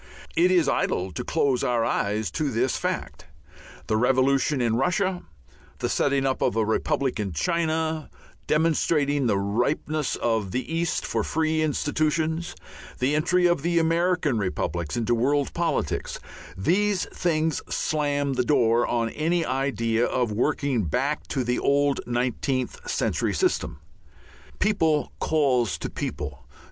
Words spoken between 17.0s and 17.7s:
things